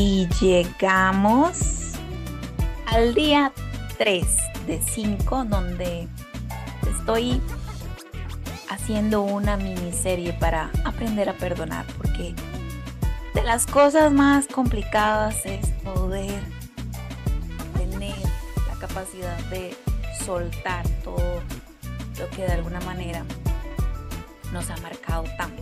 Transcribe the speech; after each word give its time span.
Y 0.00 0.28
llegamos 0.40 1.94
al 2.86 3.14
día 3.14 3.52
3 3.98 4.24
de 4.68 4.80
5 4.80 5.46
donde 5.46 6.06
estoy 6.88 7.42
haciendo 8.68 9.22
una 9.22 9.56
miniserie 9.56 10.34
para 10.34 10.70
aprender 10.84 11.28
a 11.28 11.32
perdonar 11.32 11.84
porque 11.96 12.32
de 13.34 13.42
las 13.42 13.66
cosas 13.66 14.12
más 14.12 14.46
complicadas 14.46 15.44
es 15.44 15.66
poder 15.82 16.44
tener 17.74 18.14
la 18.68 18.74
capacidad 18.78 19.36
de 19.50 19.76
soltar 20.24 20.88
todo 21.02 21.42
lo 22.20 22.30
que 22.36 22.42
de 22.42 22.52
alguna 22.52 22.80
manera 22.82 23.24
nos 24.52 24.70
ha 24.70 24.76
marcado 24.76 25.24
tanto. 25.36 25.60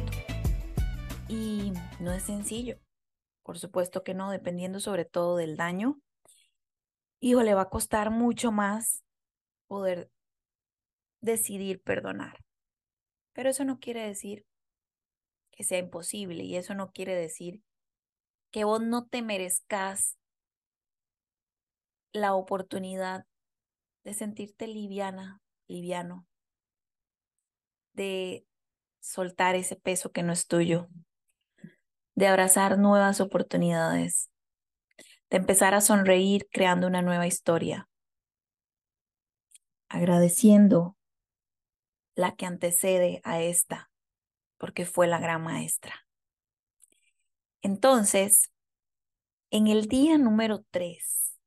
Y 1.26 1.72
no 2.00 2.12
es 2.12 2.22
sencillo, 2.24 2.76
por 3.46 3.60
supuesto 3.60 4.02
que 4.02 4.12
no, 4.12 4.32
dependiendo 4.32 4.80
sobre 4.80 5.04
todo 5.04 5.36
del 5.36 5.56
daño. 5.56 6.00
Hijo, 7.20 7.44
le 7.44 7.54
va 7.54 7.62
a 7.62 7.68
costar 7.68 8.10
mucho 8.10 8.50
más 8.50 9.04
poder 9.68 10.10
decidir 11.20 11.80
perdonar. 11.80 12.44
Pero 13.34 13.50
eso 13.50 13.64
no 13.64 13.78
quiere 13.78 14.04
decir 14.04 14.44
que 15.52 15.62
sea 15.62 15.78
imposible 15.78 16.42
y 16.42 16.56
eso 16.56 16.74
no 16.74 16.90
quiere 16.90 17.14
decir 17.14 17.62
que 18.50 18.64
vos 18.64 18.82
no 18.82 19.06
te 19.06 19.22
merezcas 19.22 20.18
la 22.12 22.34
oportunidad 22.34 23.26
de 24.02 24.12
sentirte 24.12 24.66
liviana, 24.66 25.40
liviano, 25.68 26.26
de 27.92 28.44
soltar 28.98 29.54
ese 29.54 29.76
peso 29.76 30.10
que 30.10 30.24
no 30.24 30.32
es 30.32 30.48
tuyo, 30.48 30.88
de 32.16 32.26
abrazar 32.26 32.78
nuevas 32.78 33.20
oportunidades, 33.20 34.30
de 35.30 35.36
empezar 35.36 35.74
a 35.74 35.80
sonreír 35.80 36.48
creando 36.50 36.86
una 36.86 37.02
nueva 37.02 37.26
historia, 37.26 37.88
agradeciendo 39.88 40.96
la 42.14 42.34
que 42.34 42.46
antecede 42.46 43.20
a 43.22 43.42
esta, 43.42 43.90
porque 44.56 44.86
fue 44.86 45.06
la 45.06 45.18
gran 45.18 45.42
maestra. 45.42 46.06
Entonces, 47.60 48.50
en 49.50 49.66
el 49.66 49.86
día 49.86 50.16
número 50.16 50.64
3, 50.70 51.38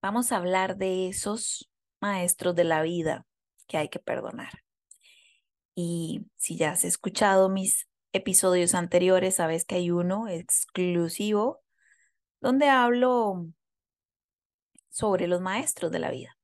vamos 0.00 0.30
a 0.30 0.36
hablar 0.36 0.76
de 0.76 1.08
esos 1.08 1.68
maestros 2.00 2.54
de 2.54 2.64
la 2.64 2.82
vida 2.82 3.26
que 3.66 3.76
hay 3.76 3.88
que 3.88 3.98
perdonar. 3.98 4.52
Y 5.74 6.26
si 6.36 6.56
ya 6.56 6.72
has 6.72 6.84
escuchado 6.84 7.48
mis 7.48 7.88
episodios 8.12 8.74
anteriores, 8.74 9.36
sabes 9.36 9.64
que 9.64 9.76
hay 9.76 9.90
uno 9.90 10.28
exclusivo 10.28 11.62
donde 12.40 12.68
hablo 12.68 13.46
sobre 14.90 15.26
los 15.26 15.40
maestros 15.40 15.90
de 15.90 15.98
la 15.98 16.10
vida. 16.10 16.36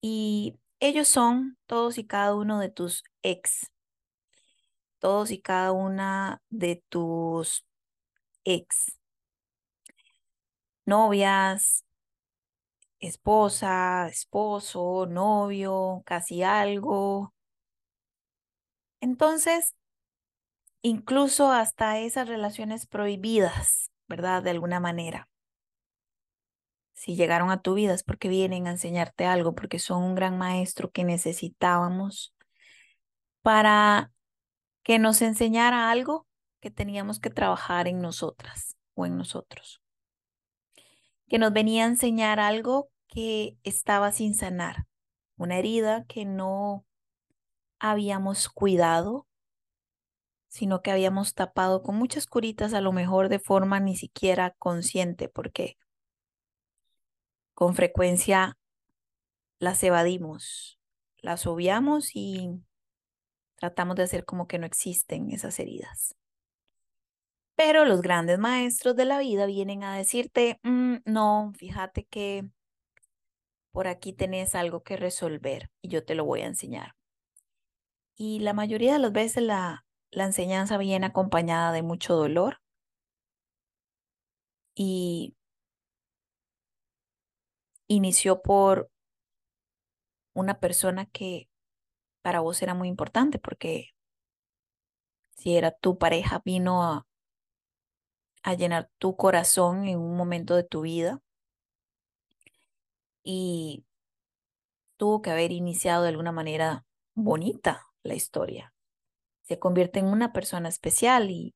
Y 0.00 0.58
ellos 0.80 1.08
son 1.08 1.58
todos 1.66 1.98
y 1.98 2.06
cada 2.06 2.34
uno 2.34 2.58
de 2.60 2.68
tus 2.70 3.04
ex, 3.22 3.70
todos 4.98 5.30
y 5.30 5.40
cada 5.40 5.72
una 5.72 6.42
de 6.50 6.82
tus 6.88 7.64
ex, 8.44 8.98
novias, 10.84 11.84
esposa, 13.00 14.08
esposo, 14.08 15.06
novio, 15.06 16.02
casi 16.06 16.42
algo. 16.42 17.34
Entonces, 19.00 19.74
incluso 20.86 21.50
hasta 21.50 21.98
esas 21.98 22.28
relaciones 22.28 22.86
prohibidas, 22.86 23.90
¿verdad? 24.08 24.42
De 24.42 24.50
alguna 24.50 24.80
manera. 24.80 25.28
Si 26.92 27.16
llegaron 27.16 27.50
a 27.50 27.60
tu 27.60 27.74
vida 27.74 27.92
es 27.92 28.04
porque 28.04 28.28
vienen 28.28 28.66
a 28.66 28.70
enseñarte 28.70 29.26
algo, 29.26 29.54
porque 29.54 29.78
son 29.78 30.02
un 30.02 30.14
gran 30.14 30.38
maestro 30.38 30.90
que 30.90 31.04
necesitábamos 31.04 32.34
para 33.42 34.12
que 34.82 34.98
nos 34.98 35.22
enseñara 35.22 35.90
algo 35.90 36.26
que 36.60 36.70
teníamos 36.70 37.20
que 37.20 37.30
trabajar 37.30 37.88
en 37.88 38.00
nosotras 38.00 38.76
o 38.94 39.06
en 39.06 39.16
nosotros. 39.16 39.82
Que 41.28 41.38
nos 41.38 41.52
venía 41.52 41.84
a 41.84 41.88
enseñar 41.88 42.38
algo 42.40 42.90
que 43.08 43.58
estaba 43.62 44.12
sin 44.12 44.34
sanar, 44.34 44.86
una 45.36 45.58
herida 45.58 46.04
que 46.04 46.24
no 46.24 46.84
habíamos 47.78 48.48
cuidado, 48.48 49.25
sino 50.56 50.80
que 50.80 50.90
habíamos 50.90 51.34
tapado 51.34 51.82
con 51.82 51.96
muchas 51.96 52.26
curitas, 52.26 52.72
a 52.72 52.80
lo 52.80 52.90
mejor 52.90 53.28
de 53.28 53.38
forma 53.38 53.78
ni 53.78 53.94
siquiera 53.94 54.54
consciente, 54.58 55.28
porque 55.28 55.76
con 57.52 57.74
frecuencia 57.74 58.56
las 59.58 59.82
evadimos, 59.82 60.78
las 61.18 61.46
obviamos 61.46 62.10
y 62.14 62.62
tratamos 63.56 63.96
de 63.96 64.04
hacer 64.04 64.24
como 64.24 64.48
que 64.48 64.58
no 64.58 64.64
existen 64.64 65.30
esas 65.30 65.58
heridas. 65.58 66.14
Pero 67.54 67.84
los 67.84 68.00
grandes 68.00 68.38
maestros 68.38 68.96
de 68.96 69.04
la 69.04 69.18
vida 69.18 69.44
vienen 69.44 69.84
a 69.84 69.94
decirte, 69.94 70.58
mm, 70.62 70.96
no, 71.04 71.52
fíjate 71.58 72.04
que 72.04 72.48
por 73.72 73.88
aquí 73.88 74.14
tenés 74.14 74.54
algo 74.54 74.82
que 74.82 74.96
resolver 74.96 75.70
y 75.82 75.88
yo 75.88 76.02
te 76.02 76.14
lo 76.14 76.24
voy 76.24 76.40
a 76.40 76.46
enseñar. 76.46 76.94
Y 78.14 78.38
la 78.38 78.54
mayoría 78.54 78.94
de 78.94 78.98
las 78.98 79.12
veces 79.12 79.42
la, 79.42 79.85
la 80.16 80.24
enseñanza 80.24 80.78
viene 80.78 81.06
acompañada 81.06 81.72
de 81.72 81.82
mucho 81.82 82.16
dolor 82.16 82.62
y 84.74 85.36
inició 87.86 88.40
por 88.40 88.90
una 90.32 90.58
persona 90.58 91.04
que 91.04 91.50
para 92.22 92.40
vos 92.40 92.62
era 92.62 92.72
muy 92.72 92.88
importante 92.88 93.38
porque 93.38 93.90
si 95.36 95.54
era 95.54 95.70
tu 95.70 95.98
pareja 95.98 96.40
vino 96.42 96.82
a, 96.82 97.06
a 98.42 98.54
llenar 98.54 98.88
tu 98.96 99.16
corazón 99.16 99.86
en 99.86 99.98
un 99.98 100.16
momento 100.16 100.56
de 100.56 100.64
tu 100.64 100.80
vida 100.80 101.20
y 103.22 103.84
tuvo 104.96 105.20
que 105.20 105.30
haber 105.30 105.52
iniciado 105.52 106.04
de 106.04 106.08
alguna 106.08 106.32
manera 106.32 106.86
bonita 107.14 107.86
la 108.02 108.14
historia 108.14 108.72
se 109.46 109.58
convierte 109.58 110.00
en 110.00 110.06
una 110.06 110.32
persona 110.32 110.68
especial 110.68 111.30
y, 111.30 111.54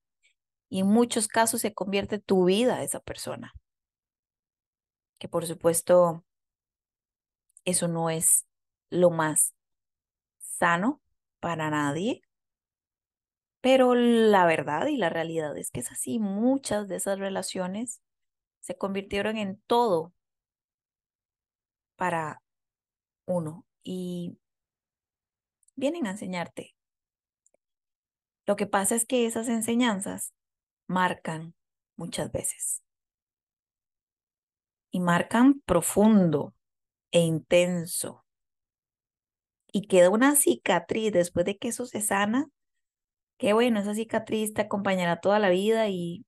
y 0.69 0.81
en 0.81 0.87
muchos 0.87 1.27
casos 1.29 1.61
se 1.61 1.75
convierte 1.75 2.19
tu 2.19 2.45
vida 2.45 2.83
esa 2.83 3.01
persona. 3.01 3.53
Que 5.19 5.29
por 5.29 5.47
supuesto 5.47 6.25
eso 7.65 7.89
no 7.89 8.11
es 8.11 8.47
lo 8.91 9.11
más 9.11 9.55
sano 10.39 11.01
para 11.41 11.69
nadie, 11.71 12.23
pero 13.61 13.95
la 13.95 14.47
verdad 14.47 14.87
y 14.87 14.97
la 14.97 15.11
realidad 15.11 15.57
es 15.57 15.71
que 15.71 15.81
es 15.81 15.91
así. 15.91 16.19
Muchas 16.19 16.89
de 16.89 16.97
esas 16.97 17.19
relaciones 17.19 18.01
se 18.61 18.77
convirtieron 18.77 19.37
en 19.37 19.61
todo 19.67 20.13
para 21.97 22.41
uno 23.27 23.67
y 23.83 24.39
vienen 25.75 26.07
a 26.07 26.13
enseñarte 26.13 26.75
lo 28.51 28.57
que 28.57 28.67
pasa 28.67 28.97
es 28.97 29.07
que 29.07 29.27
esas 29.27 29.47
enseñanzas 29.47 30.35
marcan 30.89 31.55
muchas 31.97 32.33
veces. 32.33 32.83
Y 34.91 34.99
marcan 34.99 35.61
profundo 35.61 36.53
e 37.13 37.21
intenso. 37.21 38.25
Y 39.71 39.87
queda 39.87 40.11
una 40.11 40.35
cicatriz 40.35 41.13
después 41.13 41.47
de 41.47 41.59
que 41.59 41.69
eso 41.69 41.87
se 41.87 42.01
sana. 42.01 42.49
Qué 43.39 43.53
bueno, 43.53 43.79
esa 43.79 43.95
cicatriz 43.95 44.53
te 44.53 44.63
acompañará 44.63 45.21
toda 45.21 45.39
la 45.39 45.51
vida 45.51 45.89
y, 45.89 46.27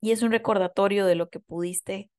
y 0.00 0.12
es 0.12 0.22
un 0.22 0.32
recordatorio 0.32 1.04
de 1.04 1.16
lo 1.16 1.28
que 1.28 1.38
pudiste 1.38 2.10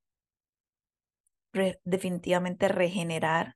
definitivamente 1.85 2.67
regenerar 2.67 3.55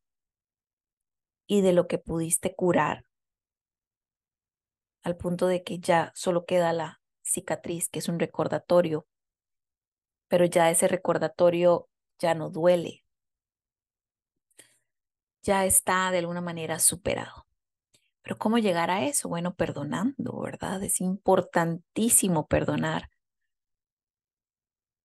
y 1.45 1.61
de 1.61 1.73
lo 1.73 1.85
que 1.85 1.99
pudiste 1.99 2.55
curar 2.55 3.05
al 5.03 5.17
punto 5.17 5.47
de 5.47 5.63
que 5.63 5.79
ya 5.79 6.11
solo 6.15 6.45
queda 6.45 6.73
la 6.73 7.01
cicatriz, 7.21 7.89
que 7.89 7.99
es 7.99 8.07
un 8.09 8.19
recordatorio, 8.19 9.05
pero 10.27 10.45
ya 10.45 10.71
ese 10.71 10.87
recordatorio 10.87 11.89
ya 12.19 12.33
no 12.33 12.49
duele, 12.49 13.03
ya 15.41 15.65
está 15.65 16.09
de 16.11 16.19
alguna 16.19 16.41
manera 16.41 16.79
superado. 16.79 17.45
Pero 18.21 18.37
¿cómo 18.37 18.57
llegar 18.57 18.89
a 18.89 19.05
eso? 19.05 19.27
Bueno, 19.27 19.53
perdonando, 19.53 20.39
¿verdad? 20.39 20.81
Es 20.81 21.01
importantísimo 21.01 22.47
perdonar. 22.47 23.09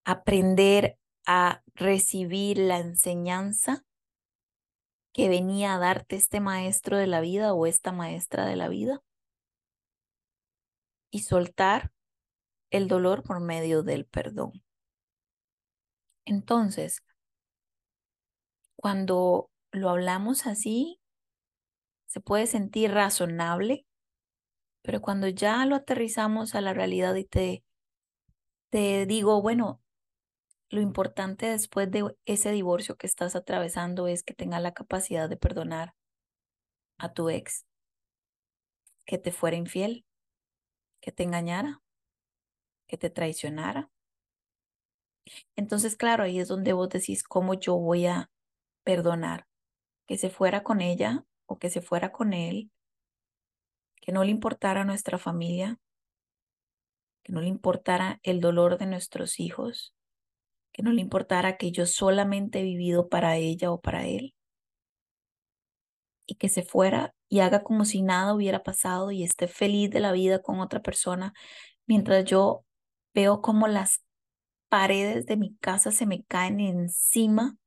Aprender 0.05 0.97
a 1.25 1.61
recibir 1.75 2.57
la 2.57 2.79
enseñanza 2.79 3.83
que 5.11 5.27
venía 5.27 5.75
a 5.75 5.79
darte 5.79 6.15
este 6.15 6.39
maestro 6.39 6.97
de 6.97 7.07
la 7.07 7.19
vida 7.19 7.53
o 7.53 7.65
esta 7.65 7.91
maestra 7.91 8.45
de 8.45 8.55
la 8.55 8.69
vida 8.69 9.03
y 11.11 11.19
soltar 11.21 11.91
el 12.71 12.87
dolor 12.87 13.23
por 13.23 13.39
medio 13.39 13.83
del 13.83 14.05
perdón. 14.05 14.63
Entonces, 16.25 17.03
cuando 18.75 19.49
lo 19.71 19.89
hablamos 19.89 20.45
así, 20.45 20.99
se 22.05 22.21
puede 22.21 22.47
sentir 22.47 22.91
razonable, 22.91 23.85
pero 24.81 25.01
cuando 25.01 25.27
ya 25.27 25.65
lo 25.65 25.75
aterrizamos 25.75 26.55
a 26.55 26.61
la 26.61 26.73
realidad 26.73 27.15
y 27.15 27.25
te, 27.25 27.63
te 28.69 29.05
digo, 29.05 29.41
bueno, 29.41 29.81
lo 30.69 30.81
importante 30.81 31.47
después 31.47 31.89
de 31.91 32.15
ese 32.25 32.51
divorcio 32.51 32.95
que 32.95 33.07
estás 33.07 33.35
atravesando 33.35 34.07
es 34.07 34.23
que 34.23 34.33
tengas 34.33 34.61
la 34.61 34.73
capacidad 34.73 35.27
de 35.27 35.37
perdonar 35.37 35.95
a 36.97 37.13
tu 37.13 37.29
ex, 37.29 37.65
que 39.05 39.17
te 39.17 39.31
fuera 39.31 39.57
infiel, 39.57 40.05
que 41.01 41.11
te 41.11 41.23
engañara, 41.23 41.81
que 42.87 42.97
te 42.97 43.09
traicionara. 43.09 43.89
Entonces, 45.55 45.95
claro, 45.95 46.23
ahí 46.23 46.39
es 46.39 46.47
donde 46.47 46.73
vos 46.73 46.89
decís 46.89 47.23
cómo 47.23 47.53
yo 47.53 47.75
voy 47.77 48.07
a 48.07 48.31
perdonar, 48.83 49.47
que 50.07 50.17
se 50.17 50.29
fuera 50.29 50.63
con 50.63 50.81
ella 50.81 51.25
o 51.45 51.59
que 51.59 51.69
se 51.69 51.81
fuera 51.81 52.11
con 52.11 52.33
él, 52.33 52.71
que 54.01 54.11
no 54.11 54.23
le 54.23 54.31
importara 54.31 54.85
nuestra 54.85 55.17
familia, 55.17 55.79
que 57.23 57.33
no 57.33 57.41
le 57.41 57.47
importara 57.47 58.19
el 58.23 58.39
dolor 58.41 58.77
de 58.77 58.87
nuestros 58.87 59.39
hijos, 59.39 59.93
que 60.71 60.81
no 60.81 60.91
le 60.91 61.01
importara 61.01 61.57
que 61.57 61.71
yo 61.71 61.85
solamente 61.85 62.59
he 62.59 62.63
vivido 62.63 63.09
para 63.09 63.35
ella 63.37 63.71
o 63.71 63.79
para 63.79 64.07
él, 64.07 64.33
y 66.25 66.35
que 66.35 66.49
se 66.49 66.63
fuera 66.63 67.13
y 67.29 67.39
haga 67.41 67.63
como 67.63 67.85
si 67.85 68.01
nada 68.01 68.33
hubiera 68.33 68.63
pasado 68.63 69.11
y 69.11 69.23
esté 69.23 69.47
feliz 69.47 69.91
de 69.91 69.99
la 69.99 70.11
vida 70.11 70.41
con 70.41 70.59
otra 70.59 70.81
persona, 70.81 71.33
mientras 71.85 72.25
yo 72.25 72.65
veo 73.13 73.41
como 73.41 73.67
las 73.67 74.03
paredes 74.67 75.25
de 75.27 75.37
mi 75.37 75.55
casa 75.57 75.91
se 75.91 76.05
me 76.05 76.23
caen 76.23 76.59
encima 76.59 77.57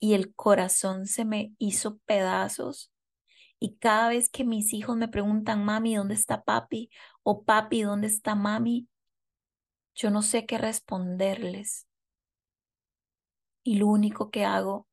y 0.00 0.14
el 0.14 0.34
corazón 0.34 1.06
se 1.06 1.24
me 1.24 1.52
hizo 1.58 1.98
pedazos. 2.06 2.90
Y 3.60 3.76
cada 3.76 4.08
vez 4.08 4.28
que 4.28 4.44
mis 4.44 4.72
hijos 4.72 4.96
me 4.96 5.06
preguntan, 5.06 5.64
mami, 5.64 5.94
¿dónde 5.94 6.14
está 6.14 6.42
papi? 6.42 6.90
O 7.22 7.44
papi, 7.44 7.82
¿dónde 7.82 8.08
está 8.08 8.34
mami? 8.34 8.88
Yo 9.94 10.10
no 10.10 10.22
sé 10.22 10.46
qué 10.46 10.58
responderles. 10.58 11.86
Y 13.62 13.76
lo 13.76 13.86
único 13.86 14.30
que 14.30 14.44
hago 14.44 14.88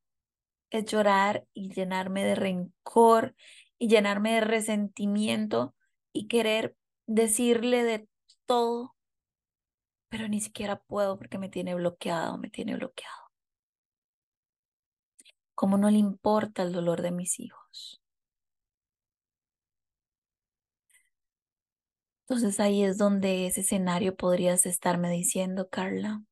es 0.70 0.86
llorar 0.86 1.46
y 1.52 1.72
llenarme 1.72 2.24
de 2.24 2.34
rencor 2.34 3.34
y 3.78 3.88
llenarme 3.88 4.34
de 4.34 4.40
resentimiento 4.42 5.74
y 6.12 6.28
querer 6.28 6.76
decirle 7.06 7.84
de 7.84 8.08
todo, 8.46 8.94
pero 10.08 10.28
ni 10.28 10.40
siquiera 10.40 10.80
puedo 10.80 11.18
porque 11.18 11.38
me 11.38 11.48
tiene 11.48 11.74
bloqueado, 11.74 12.38
me 12.38 12.50
tiene 12.50 12.76
bloqueado. 12.76 13.30
Como 15.54 15.76
no 15.76 15.90
le 15.90 15.98
importa 15.98 16.62
el 16.62 16.72
dolor 16.72 17.02
de 17.02 17.10
mis 17.10 17.38
hijos. 17.38 18.00
Entonces 22.30 22.60
ahí 22.60 22.84
es 22.84 22.96
donde 22.96 23.46
ese 23.46 23.62
escenario 23.62 24.14
podrías 24.14 24.64
estarme 24.64 25.10
diciendo, 25.10 25.68
Carla, 25.68 26.22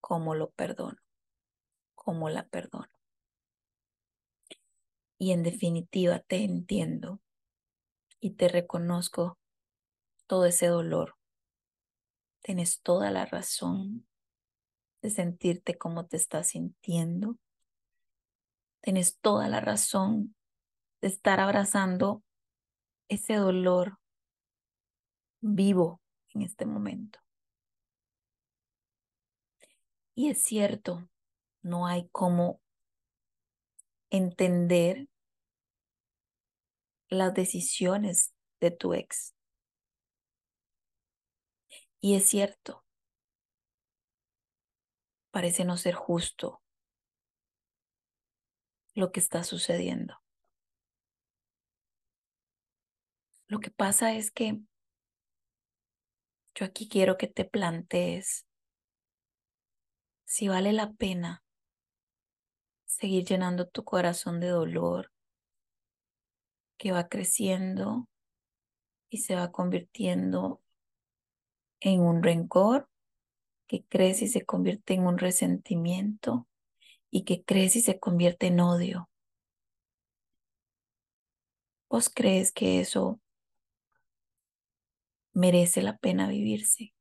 ¿cómo 0.00 0.34
lo 0.34 0.50
perdono? 0.50 0.96
¿Cómo 1.94 2.30
la 2.30 2.46
perdono? 2.48 2.88
Y 5.20 5.32
en 5.32 5.42
definitiva 5.42 6.20
te 6.20 6.44
entiendo 6.44 7.20
y 8.20 8.30
te 8.36 8.48
reconozco 8.48 9.38
todo 10.26 10.46
ese 10.46 10.68
dolor. 10.68 11.18
Tienes 12.40 12.80
toda 12.80 13.10
la 13.10 13.26
razón 13.26 14.08
de 15.02 15.10
sentirte 15.10 15.76
como 15.76 16.06
te 16.06 16.16
estás 16.16 16.48
sintiendo. 16.48 17.36
Tienes 18.80 19.18
toda 19.18 19.48
la 19.48 19.60
razón 19.60 20.34
de 21.02 21.08
estar 21.08 21.38
abrazando 21.38 22.22
ese 23.08 23.34
dolor 23.34 23.98
vivo 25.42 26.00
en 26.30 26.40
este 26.40 26.64
momento. 26.64 27.18
Y 30.14 30.30
es 30.30 30.42
cierto, 30.42 31.06
no 31.60 31.86
hay 31.86 32.08
como 32.08 32.62
entender 34.08 35.09
las 37.10 37.34
decisiones 37.34 38.32
de 38.60 38.70
tu 38.70 38.94
ex. 38.94 39.34
Y 42.00 42.14
es 42.14 42.26
cierto, 42.26 42.84
parece 45.30 45.64
no 45.64 45.76
ser 45.76 45.94
justo 45.94 46.62
lo 48.94 49.12
que 49.12 49.20
está 49.20 49.44
sucediendo. 49.44 50.16
Lo 53.48 53.58
que 53.58 53.70
pasa 53.70 54.14
es 54.14 54.30
que 54.30 54.60
yo 56.54 56.64
aquí 56.64 56.88
quiero 56.88 57.16
que 57.16 57.26
te 57.26 57.44
plantees 57.44 58.46
si 60.24 60.48
vale 60.48 60.72
la 60.72 60.92
pena 60.92 61.42
seguir 62.86 63.24
llenando 63.24 63.66
tu 63.68 63.82
corazón 63.82 64.40
de 64.40 64.48
dolor 64.48 65.10
que 66.80 66.92
va 66.92 67.08
creciendo 67.08 68.08
y 69.10 69.18
se 69.18 69.34
va 69.34 69.52
convirtiendo 69.52 70.62
en 71.78 72.00
un 72.00 72.22
rencor, 72.22 72.88
que 73.66 73.84
crece 73.84 74.24
y 74.24 74.28
se 74.28 74.46
convierte 74.46 74.94
en 74.94 75.06
un 75.06 75.18
resentimiento 75.18 76.48
y 77.10 77.24
que 77.24 77.44
crece 77.44 77.80
y 77.80 77.82
se 77.82 78.00
convierte 78.00 78.46
en 78.46 78.60
odio. 78.60 79.10
¿Vos 81.90 82.08
crees 82.08 82.50
que 82.50 82.80
eso 82.80 83.20
merece 85.34 85.82
la 85.82 85.98
pena 85.98 86.28
vivirse? 86.28 86.94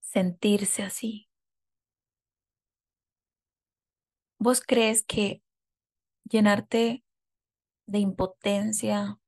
Sentirse 0.00 0.82
así. 0.82 1.28
¿Vos 4.38 4.60
crees 4.60 5.04
que 5.04 5.40
llenarte 6.24 7.04
de 7.86 7.98
impotencia, 7.98 9.18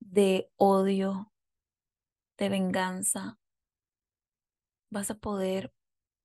de 0.00 0.50
odio, 0.56 1.32
de 2.36 2.48
venganza, 2.48 3.38
vas 4.90 5.10
a 5.10 5.14
poder 5.14 5.72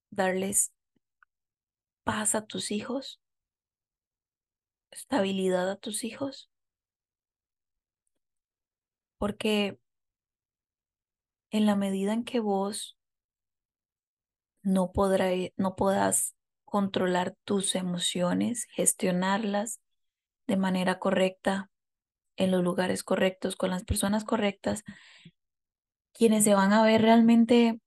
darles 0.09 0.73
paz 2.03 2.35
a 2.35 2.45
tus 2.45 2.71
hijos, 2.71 3.21
estabilidad 4.91 5.69
a 5.69 5.75
tus 5.75 6.03
hijos? 6.03 6.49
Porque 9.17 9.79
en 11.51 11.65
la 11.65 11.75
medida 11.75 12.13
en 12.13 12.23
que 12.23 12.39
vos 12.39 12.97
no, 14.61 14.91
podrá, 14.91 15.29
no 15.57 15.75
puedas 15.75 16.35
controlar 16.65 17.35
tus 17.43 17.75
emociones, 17.75 18.65
gestionarlas 18.71 19.79
de 20.47 20.57
manera 20.57 20.99
correcta, 20.99 21.69
en 22.37 22.51
los 22.51 22.63
lugares 22.63 23.03
correctos, 23.03 23.55
con 23.55 23.69
las 23.69 23.83
personas 23.83 24.23
correctas, 24.25 24.83
quienes 26.13 26.43
se 26.43 26.53
van 26.53 26.73
a 26.73 26.83
ver 26.83 27.01
realmente 27.01 27.79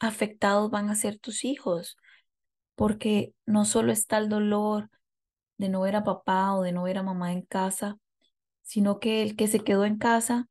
afectados 0.00 0.70
van 0.70 0.90
a 0.90 0.94
ser 0.94 1.18
tus 1.18 1.44
hijos, 1.44 1.96
porque 2.74 3.34
no 3.46 3.64
solo 3.64 3.92
está 3.92 4.18
el 4.18 4.28
dolor 4.28 4.90
de 5.58 5.68
no 5.68 5.80
ver 5.80 5.96
a 5.96 6.04
papá 6.04 6.54
o 6.54 6.62
de 6.62 6.72
no 6.72 6.82
ver 6.82 6.98
a 6.98 7.02
mamá 7.02 7.32
en 7.32 7.42
casa, 7.42 7.98
sino 8.62 9.00
que 9.00 9.22
el 9.22 9.36
que 9.36 9.48
se 9.48 9.60
quedó 9.60 9.84
en 9.84 9.96
casa 9.96 10.48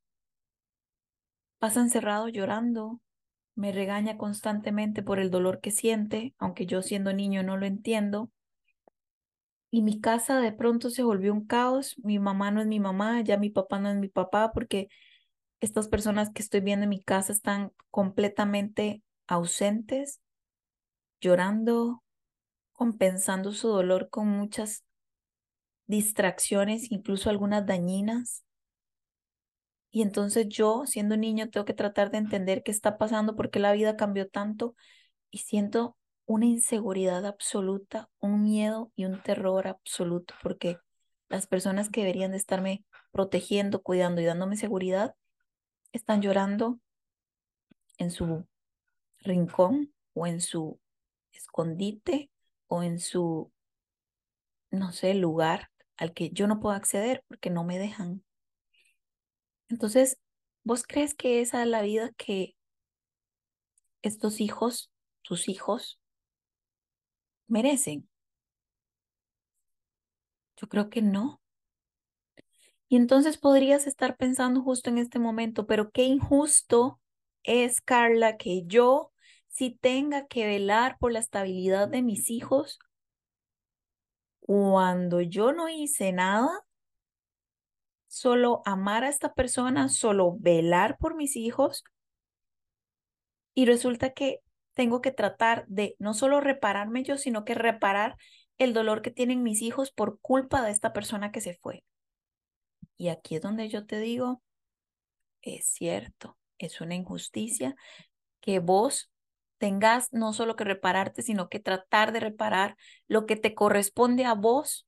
pasa 1.59 1.81
encerrado 1.81 2.27
llorando, 2.27 3.01
me 3.55 3.71
regaña 3.71 4.17
constantemente 4.17 5.01
por 5.03 5.19
el 5.19 5.31
dolor 5.31 5.61
que 5.61 5.71
siente, 5.71 6.35
aunque 6.37 6.65
yo 6.65 6.81
siendo 6.81 7.13
niño 7.13 7.43
no 7.43 7.57
lo 7.57 7.65
entiendo. 7.65 8.29
Y 9.75 9.81
mi 9.81 9.99
casa 9.99 10.39
de 10.39 10.53
pronto 10.53 10.89
se 10.89 11.03
volvió 11.03 11.33
un 11.33 11.45
caos, 11.45 11.95
mi 12.01 12.17
mamá 12.17 12.49
no 12.49 12.61
es 12.61 12.67
mi 12.67 12.79
mamá, 12.79 13.19
ya 13.19 13.37
mi 13.37 13.49
papá 13.49 13.77
no 13.77 13.89
es 13.89 13.97
mi 13.97 14.07
papá, 14.07 14.53
porque 14.53 14.87
estas 15.59 15.89
personas 15.89 16.29
que 16.29 16.41
estoy 16.41 16.61
viendo 16.61 16.85
en 16.85 16.91
mi 16.91 17.03
casa 17.03 17.33
están 17.33 17.73
completamente 17.91 19.03
ausentes, 19.27 20.21
llorando, 21.19 22.05
compensando 22.71 23.51
su 23.51 23.67
dolor 23.67 24.09
con 24.09 24.29
muchas 24.29 24.85
distracciones, 25.87 26.89
incluso 26.89 27.29
algunas 27.29 27.65
dañinas. 27.65 28.45
Y 29.91 30.03
entonces 30.03 30.47
yo, 30.47 30.85
siendo 30.85 31.17
niño, 31.17 31.49
tengo 31.49 31.65
que 31.65 31.73
tratar 31.73 32.11
de 32.11 32.19
entender 32.19 32.63
qué 32.63 32.71
está 32.71 32.97
pasando, 32.97 33.35
por 33.35 33.49
qué 33.49 33.59
la 33.59 33.73
vida 33.73 33.97
cambió 33.97 34.29
tanto 34.29 34.73
y 35.31 35.39
siento 35.39 35.97
una 36.25 36.45
inseguridad 36.45 37.25
absoluta, 37.25 38.09
un 38.19 38.43
miedo 38.43 38.91
y 38.95 39.05
un 39.05 39.21
terror 39.21 39.67
absoluto, 39.67 40.33
porque 40.41 40.77
las 41.29 41.47
personas 41.47 41.89
que 41.89 42.01
deberían 42.01 42.31
de 42.31 42.37
estarme 42.37 42.83
protegiendo, 43.11 43.81
cuidando 43.81 44.21
y 44.21 44.25
dándome 44.25 44.57
seguridad, 44.57 45.15
están 45.91 46.21
llorando 46.21 46.79
en 47.97 48.11
su 48.11 48.45
rincón 49.19 49.93
o 50.13 50.27
en 50.27 50.41
su 50.41 50.79
escondite 51.31 52.29
o 52.67 52.83
en 52.83 52.99
su, 52.99 53.51
no 54.71 54.91
sé, 54.91 55.13
lugar 55.13 55.71
al 55.97 56.13
que 56.13 56.31
yo 56.31 56.47
no 56.47 56.59
puedo 56.59 56.75
acceder 56.75 57.23
porque 57.27 57.49
no 57.49 57.63
me 57.63 57.79
dejan. 57.79 58.23
Entonces, 59.69 60.19
¿vos 60.63 60.83
crees 60.83 61.13
que 61.13 61.41
esa 61.41 61.61
es 61.61 61.67
la 61.67 61.81
vida 61.81 62.11
que 62.17 62.55
estos 64.01 64.39
hijos, 64.39 64.91
tus 65.23 65.49
hijos, 65.49 65.99
merecen? 67.47 68.09
Yo 70.57 70.67
creo 70.67 70.89
que 70.89 71.01
no. 71.01 71.41
Y 72.87 72.97
entonces 72.97 73.37
podrías 73.37 73.87
estar 73.87 74.15
pensando 74.15 74.61
justo 74.61 74.89
en 74.89 74.97
este 74.97 75.19
momento, 75.19 75.65
pero 75.67 75.91
qué 75.91 76.03
injusto 76.03 76.99
es, 77.43 77.81
Carla, 77.81 78.37
que 78.37 78.63
yo 78.65 79.11
si 79.47 79.71
tenga 79.71 80.27
que 80.27 80.45
velar 80.45 80.97
por 80.99 81.11
la 81.11 81.19
estabilidad 81.19 81.87
de 81.87 82.01
mis 82.01 82.29
hijos 82.29 82.79
cuando 84.45 85.21
yo 85.21 85.53
no 85.53 85.69
hice 85.69 86.11
nada, 86.11 86.49
solo 88.07 88.61
amar 88.65 89.03
a 89.03 89.09
esta 89.09 89.33
persona, 89.33 89.89
solo 89.89 90.37
velar 90.39 90.97
por 90.99 91.15
mis 91.15 91.35
hijos. 91.35 91.83
Y 93.55 93.65
resulta 93.65 94.13
que 94.13 94.41
tengo 94.75 95.01
que 95.01 95.11
tratar 95.11 95.65
de 95.67 95.95
no 95.97 96.13
solo 96.13 96.41
repararme 96.41 97.03
yo, 97.03 97.17
sino 97.17 97.43
que 97.43 97.55
reparar 97.55 98.17
el 98.57 98.73
dolor 98.73 99.01
que 99.01 99.11
tienen 99.11 99.41
mis 99.41 99.61
hijos 99.61 99.91
por 99.91 100.19
culpa 100.19 100.61
de 100.61 100.71
esta 100.71 100.93
persona 100.93 101.31
que 101.31 101.41
se 101.41 101.55
fue. 101.55 101.83
Y 102.97 103.09
aquí 103.09 103.35
es 103.35 103.41
donde 103.41 103.67
yo 103.67 103.85
te 103.85 103.99
digo, 103.99 104.41
es 105.41 105.67
cierto, 105.67 106.37
es 106.57 106.79
una 106.81 106.95
injusticia 106.95 107.75
que 108.41 108.59
vos 108.59 109.11
tengas 109.57 110.11
no 110.13 110.33
solo 110.33 110.55
que 110.55 110.63
repararte, 110.63 111.21
sino 111.21 111.49
que 111.49 111.59
tratar 111.59 112.11
de 112.11 112.19
reparar 112.19 112.77
lo 113.07 113.25
que 113.25 113.35
te 113.35 113.55
corresponde 113.55 114.25
a 114.25 114.33
vos 114.33 114.85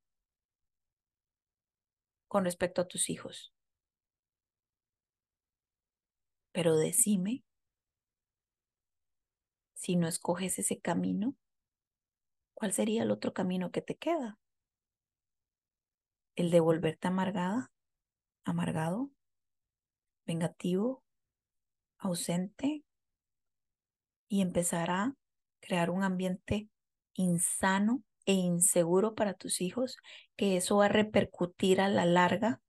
con 2.28 2.44
respecto 2.46 2.82
a 2.82 2.88
tus 2.88 3.10
hijos. 3.10 3.54
Pero 6.52 6.76
decime, 6.76 7.44
si 9.78 9.96
no 9.96 10.10
escoges 10.10 10.60
ese 10.60 10.82
camino, 10.82 11.36
¿cuál 12.54 12.74
sería 12.74 13.04
el 13.04 13.12
otro 13.12 13.34
camino 13.34 13.72
que 13.72 13.82
te 13.82 13.96
queda? 13.96 14.38
¿El 16.36 16.52
de 16.52 16.60
volverte 16.60 17.08
amargada? 17.08 17.72
¿Amargado? 18.44 19.12
¿Vengativo? 20.26 21.04
¿Ausente? 21.98 22.84
y 24.30 24.42
empezar 24.42 24.92
a 24.92 25.16
crear 25.62 25.90
un 25.90 26.04
ambiente 26.04 26.70
insano 27.14 28.04
e 28.26 28.34
inseguro 28.34 29.16
para 29.16 29.34
tus 29.34 29.62
hijos, 29.62 29.98
que 30.36 30.58
eso 30.58 30.78
va 30.78 30.86
a 30.86 30.90
repercutir 30.90 31.80
a 31.82 31.88
la 31.88 32.06
larga 32.06 32.62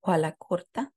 o 0.00 0.12
a 0.12 0.18
la 0.18 0.36
corta 0.36 0.92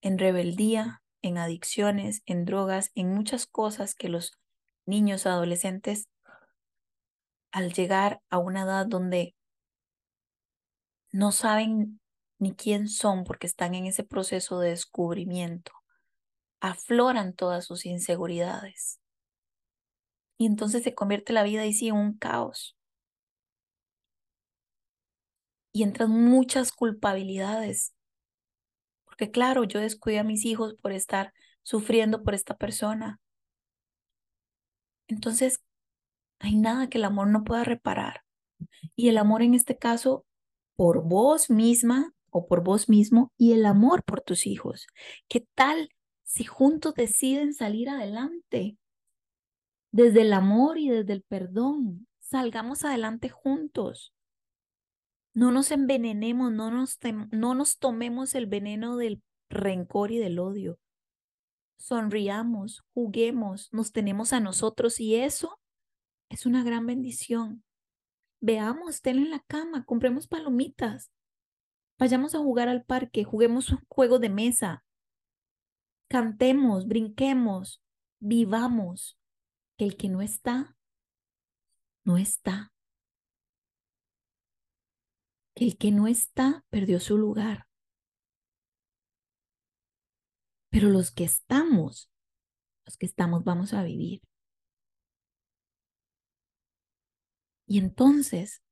en 0.00 0.18
rebeldía, 0.18 1.02
en 1.22 1.38
adicciones, 1.38 2.22
en 2.26 2.44
drogas, 2.44 2.90
en 2.94 3.12
muchas 3.12 3.46
cosas 3.46 3.94
que 3.94 4.08
los 4.08 4.38
niños 4.86 5.26
adolescentes 5.26 6.08
al 7.56 7.72
llegar 7.72 8.20
a 8.28 8.38
una 8.38 8.64
edad 8.64 8.86
donde 8.86 9.34
no 11.10 11.32
saben 11.32 12.00
ni 12.38 12.54
quién 12.54 12.88
son 12.88 13.24
porque 13.24 13.46
están 13.46 13.74
en 13.74 13.86
ese 13.86 14.04
proceso 14.04 14.60
de 14.60 14.70
descubrimiento, 14.70 15.72
afloran 16.60 17.34
todas 17.34 17.64
sus 17.64 17.86
inseguridades. 17.86 19.00
Y 20.38 20.44
entonces 20.44 20.82
se 20.82 20.94
convierte 20.94 21.32
la 21.32 21.44
vida 21.44 21.62
ahí 21.62 21.72
sí 21.72 21.88
en 21.88 21.96
un 21.96 22.18
caos. 22.18 22.76
Y 25.72 25.82
entran 25.82 26.10
muchas 26.10 26.72
culpabilidades. 26.72 27.95
Porque 29.16 29.30
claro, 29.30 29.64
yo 29.64 29.80
descuidé 29.80 30.18
a 30.18 30.24
mis 30.24 30.44
hijos 30.44 30.74
por 30.74 30.92
estar 30.92 31.32
sufriendo 31.62 32.22
por 32.22 32.34
esta 32.34 32.56
persona. 32.56 33.18
Entonces, 35.08 35.62
hay 36.38 36.56
nada 36.56 36.88
que 36.88 36.98
el 36.98 37.04
amor 37.04 37.28
no 37.28 37.44
pueda 37.44 37.64
reparar. 37.64 38.22
Y 38.94 39.08
el 39.08 39.18
amor 39.18 39.42
en 39.42 39.54
este 39.54 39.78
caso, 39.78 40.26
por 40.76 41.02
vos 41.04 41.50
misma 41.50 42.12
o 42.30 42.46
por 42.46 42.62
vos 42.62 42.88
mismo, 42.88 43.32
y 43.38 43.52
el 43.52 43.64
amor 43.64 44.04
por 44.04 44.20
tus 44.20 44.46
hijos. 44.46 44.86
¿Qué 45.28 45.46
tal 45.54 45.88
si 46.24 46.44
juntos 46.44 46.94
deciden 46.94 47.54
salir 47.54 47.88
adelante, 47.88 48.76
desde 49.90 50.20
el 50.22 50.34
amor 50.34 50.76
y 50.76 50.90
desde 50.90 51.14
el 51.14 51.22
perdón, 51.22 52.06
salgamos 52.18 52.84
adelante 52.84 53.30
juntos. 53.30 54.12
No 55.36 55.52
nos 55.52 55.70
envenenemos, 55.70 56.50
no 56.50 56.70
nos, 56.70 56.98
no 57.30 57.54
nos 57.54 57.76
tomemos 57.76 58.34
el 58.34 58.46
veneno 58.46 58.96
del 58.96 59.22
rencor 59.50 60.10
y 60.10 60.16
del 60.16 60.38
odio. 60.38 60.78
Sonriamos, 61.76 62.86
juguemos, 62.94 63.68
nos 63.70 63.92
tenemos 63.92 64.32
a 64.32 64.40
nosotros 64.40 64.98
y 64.98 65.16
eso 65.16 65.60
es 66.30 66.46
una 66.46 66.64
gran 66.64 66.86
bendición. 66.86 67.62
Veamos, 68.40 69.02
ten 69.02 69.18
en 69.18 69.28
la 69.28 69.40
cama, 69.40 69.84
compremos 69.84 70.26
palomitas, 70.26 71.10
vayamos 71.98 72.34
a 72.34 72.38
jugar 72.38 72.70
al 72.70 72.86
parque, 72.86 73.22
juguemos 73.22 73.70
un 73.72 73.84
juego 73.88 74.18
de 74.18 74.30
mesa, 74.30 74.86
cantemos, 76.08 76.88
brinquemos, 76.88 77.82
vivamos. 78.20 79.18
El 79.76 79.98
que 79.98 80.08
no 80.08 80.22
está, 80.22 80.78
no 82.04 82.16
está. 82.16 82.72
El 85.56 85.78
que 85.78 85.90
no 85.90 86.06
está 86.06 86.64
perdió 86.70 87.00
su 87.00 87.16
lugar. 87.18 87.66
Pero 90.70 90.90
los 90.90 91.10
que 91.10 91.24
estamos, 91.24 92.10
los 92.84 92.98
que 92.98 93.06
estamos 93.06 93.42
vamos 93.42 93.72
a 93.72 93.82
vivir. 93.82 94.20
Y 97.66 97.78
entonces, 97.78 98.62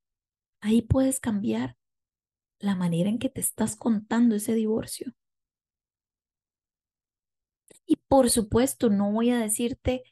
ahí 0.61 0.83
puedes 0.83 1.21
cambiar 1.21 1.77
la 2.59 2.75
manera 2.75 3.09
en 3.09 3.19
que 3.19 3.31
te 3.31 3.41
estás 3.41 3.77
contando 3.77 4.37
ese 4.37 4.55
divorcio. 4.55 5.15
Y 7.87 7.97
por 7.97 8.29
supuesto, 8.31 8.91
no 8.91 9.11
voy 9.11 9.31
a 9.31 9.39
decirte 9.39 10.03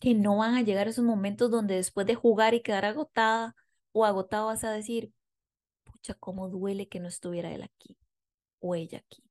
que 0.00 0.14
no 0.14 0.36
van 0.38 0.54
a 0.54 0.62
llegar 0.62 0.88
esos 0.88 1.04
momentos 1.04 1.50
donde 1.50 1.76
después 1.76 2.06
de 2.06 2.14
jugar 2.14 2.54
y 2.54 2.62
quedar 2.62 2.84
agotada 2.84 3.54
o 3.92 4.04
agotado 4.04 4.46
vas 4.46 4.64
a 4.64 4.70
decir, 4.72 5.12
pucha, 6.00 6.14
cómo 6.14 6.48
duele 6.48 6.88
que 6.88 7.00
no 7.00 7.08
estuviera 7.08 7.52
él 7.52 7.62
aquí 7.62 7.96
o 8.60 8.74
ella 8.74 8.98
aquí. 8.98 9.22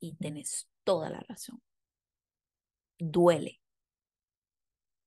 Y 0.00 0.14
tenés 0.16 0.68
toda 0.84 1.10
la 1.10 1.20
razón. 1.20 1.62
Duele. 2.98 3.60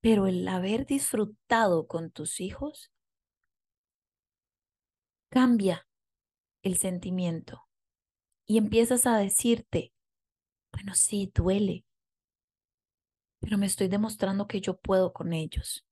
Pero 0.00 0.26
el 0.26 0.46
haber 0.48 0.86
disfrutado 0.86 1.86
con 1.86 2.10
tus 2.10 2.40
hijos 2.40 2.90
cambia 5.28 5.86
el 6.62 6.76
sentimiento 6.76 7.68
y 8.46 8.58
empiezas 8.58 9.06
a 9.06 9.16
decirte, 9.18 9.92
bueno, 10.72 10.94
sí, 10.94 11.30
duele, 11.34 11.84
pero 13.40 13.58
me 13.58 13.66
estoy 13.66 13.88
demostrando 13.88 14.46
que 14.46 14.60
yo 14.60 14.78
puedo 14.78 15.12
con 15.12 15.32
ellos. 15.32 15.84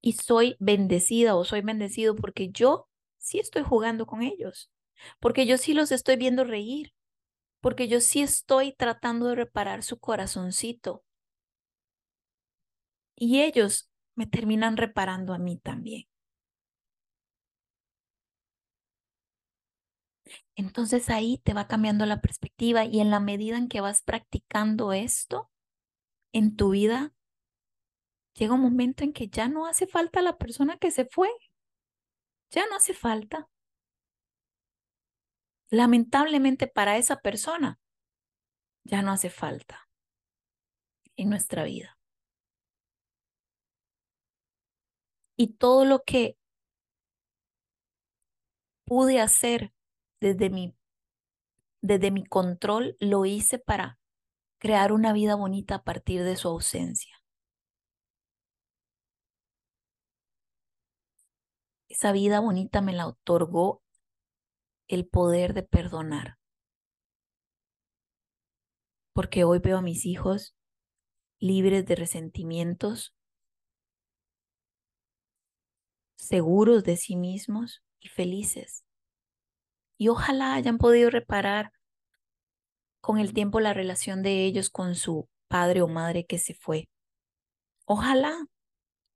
Y 0.00 0.12
soy 0.14 0.56
bendecida 0.60 1.36
o 1.36 1.44
soy 1.44 1.60
bendecido 1.62 2.14
porque 2.16 2.50
yo 2.50 2.88
sí 3.18 3.38
estoy 3.40 3.62
jugando 3.62 4.06
con 4.06 4.22
ellos, 4.22 4.70
porque 5.20 5.46
yo 5.46 5.58
sí 5.58 5.74
los 5.74 5.92
estoy 5.92 6.16
viendo 6.16 6.44
reír, 6.44 6.92
porque 7.60 7.88
yo 7.88 8.00
sí 8.00 8.22
estoy 8.22 8.72
tratando 8.74 9.28
de 9.28 9.36
reparar 9.36 9.82
su 9.84 9.98
corazoncito. 10.00 11.04
Y 13.16 13.42
ellos 13.42 13.90
me 14.14 14.26
terminan 14.26 14.78
reparando 14.78 15.34
a 15.34 15.38
mí 15.38 15.58
también. 15.58 16.04
Entonces 20.56 21.10
ahí 21.10 21.38
te 21.44 21.54
va 21.54 21.66
cambiando 21.68 22.06
la 22.06 22.20
perspectiva 22.20 22.84
y 22.84 23.00
en 23.00 23.10
la 23.10 23.20
medida 23.20 23.56
en 23.58 23.68
que 23.68 23.80
vas 23.80 24.02
practicando 24.02 24.92
esto 24.92 25.50
en 26.32 26.56
tu 26.56 26.70
vida, 26.70 27.14
llega 28.34 28.54
un 28.54 28.60
momento 28.60 29.04
en 29.04 29.12
que 29.12 29.28
ya 29.28 29.48
no 29.48 29.66
hace 29.66 29.86
falta 29.86 30.22
la 30.22 30.36
persona 30.36 30.78
que 30.78 30.90
se 30.90 31.04
fue. 31.04 31.28
Ya 32.50 32.66
no 32.66 32.76
hace 32.76 32.94
falta. 32.94 33.48
Lamentablemente 35.70 36.66
para 36.66 36.96
esa 36.96 37.20
persona, 37.20 37.78
ya 38.84 39.02
no 39.02 39.12
hace 39.12 39.28
falta 39.28 39.88
en 41.16 41.28
nuestra 41.28 41.64
vida. 41.64 41.98
Y 45.36 45.54
todo 45.54 45.84
lo 45.84 46.02
que 46.04 46.36
pude 48.84 49.20
hacer 49.20 49.72
desde 50.20 50.50
mi, 50.50 50.74
desde 51.82 52.10
mi 52.10 52.24
control 52.24 52.96
lo 52.98 53.26
hice 53.26 53.58
para 53.58 53.98
crear 54.58 54.92
una 54.92 55.12
vida 55.12 55.36
bonita 55.36 55.76
a 55.76 55.84
partir 55.84 56.24
de 56.24 56.36
su 56.36 56.48
ausencia. 56.48 57.17
Esa 61.98 62.12
vida 62.12 62.38
bonita 62.38 62.80
me 62.80 62.92
la 62.92 63.08
otorgó 63.08 63.82
el 64.86 65.08
poder 65.08 65.52
de 65.52 65.64
perdonar. 65.64 66.38
Porque 69.12 69.42
hoy 69.42 69.58
veo 69.58 69.78
a 69.78 69.82
mis 69.82 70.06
hijos 70.06 70.54
libres 71.40 71.86
de 71.86 71.96
resentimientos, 71.96 73.16
seguros 76.14 76.84
de 76.84 76.96
sí 76.96 77.16
mismos 77.16 77.82
y 77.98 78.06
felices. 78.06 78.84
Y 79.98 80.06
ojalá 80.06 80.54
hayan 80.54 80.78
podido 80.78 81.10
reparar 81.10 81.72
con 83.00 83.18
el 83.18 83.32
tiempo 83.32 83.58
la 83.58 83.74
relación 83.74 84.22
de 84.22 84.44
ellos 84.44 84.70
con 84.70 84.94
su 84.94 85.28
padre 85.48 85.82
o 85.82 85.88
madre 85.88 86.26
que 86.26 86.38
se 86.38 86.54
fue. 86.54 86.88
Ojalá, 87.86 88.46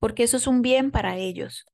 porque 0.01 0.25
eso 0.25 0.37
es 0.37 0.49
un 0.49 0.63
bien 0.63 0.91
para 0.91 1.17
ellos, 1.17 1.65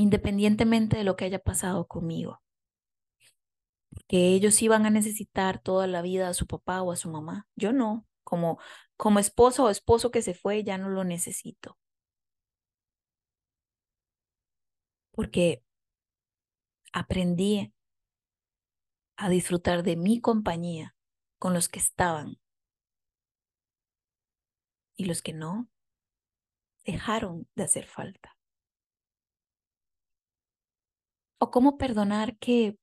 independientemente 0.00 0.96
de 0.96 1.04
lo 1.04 1.16
que 1.16 1.26
haya 1.26 1.38
pasado 1.38 1.86
conmigo. 1.86 2.42
Que 4.08 4.28
ellos 4.34 4.60
iban 4.62 4.86
a 4.86 4.90
necesitar 4.90 5.60
toda 5.62 5.86
la 5.86 6.02
vida 6.02 6.28
a 6.28 6.34
su 6.34 6.46
papá 6.46 6.82
o 6.82 6.92
a 6.92 6.96
su 6.96 7.10
mamá. 7.10 7.46
Yo 7.56 7.72
no, 7.72 8.06
como, 8.24 8.58
como 8.96 9.18
esposa 9.18 9.62
o 9.62 9.70
esposo 9.70 10.10
que 10.10 10.22
se 10.22 10.34
fue, 10.34 10.64
ya 10.64 10.78
no 10.78 10.88
lo 10.88 11.04
necesito. 11.04 11.76
Porque 15.12 15.62
aprendí 16.92 17.74
a 19.16 19.28
disfrutar 19.28 19.82
de 19.82 19.96
mi 19.96 20.20
compañía 20.20 20.94
con 21.38 21.52
los 21.52 21.68
que 21.68 21.78
estaban. 21.78 22.38
Y 24.96 25.04
los 25.04 25.20
que 25.22 25.32
no, 25.32 25.68
dejaron 26.84 27.48
de 27.54 27.64
hacer 27.64 27.86
falta. 27.86 28.39
O 31.42 31.50
cómo 31.50 31.78
perdonar 31.78 32.36
que 32.36 32.76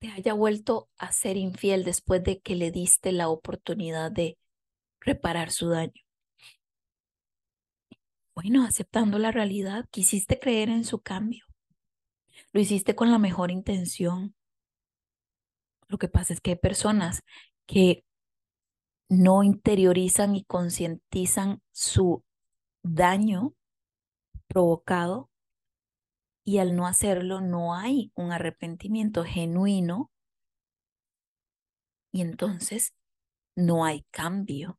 te 0.00 0.10
haya 0.10 0.32
vuelto 0.32 0.88
a 0.96 1.12
ser 1.12 1.36
infiel 1.36 1.84
después 1.84 2.24
de 2.24 2.40
que 2.40 2.56
le 2.56 2.70
diste 2.70 3.12
la 3.12 3.28
oportunidad 3.28 4.10
de 4.10 4.38
reparar 5.00 5.50
su 5.50 5.68
daño. 5.68 6.02
Bueno, 8.34 8.64
aceptando 8.64 9.18
la 9.18 9.30
realidad, 9.30 9.86
quisiste 9.90 10.38
creer 10.38 10.70
en 10.70 10.84
su 10.84 11.00
cambio. 11.00 11.44
Lo 12.52 12.60
hiciste 12.60 12.94
con 12.94 13.10
la 13.10 13.18
mejor 13.18 13.50
intención. 13.50 14.34
Lo 15.88 15.98
que 15.98 16.08
pasa 16.08 16.32
es 16.32 16.40
que 16.40 16.52
hay 16.52 16.56
personas 16.56 17.22
que 17.66 18.04
no 19.10 19.42
interiorizan 19.42 20.34
y 20.34 20.44
concientizan 20.44 21.60
su 21.72 22.24
daño 22.82 23.54
provocado 24.48 25.30
y 26.46 26.58
al 26.58 26.76
no 26.76 26.86
hacerlo 26.86 27.40
no 27.40 27.74
hay 27.74 28.12
un 28.14 28.30
arrepentimiento 28.30 29.24
genuino 29.24 30.12
y 32.12 32.20
entonces 32.20 32.94
no 33.56 33.84
hay 33.84 34.04
cambio 34.12 34.78